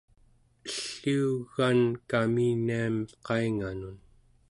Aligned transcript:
elliu 0.67 1.27
egan 1.45 1.79
kaminiam 2.09 2.95
qainganun 3.25 3.97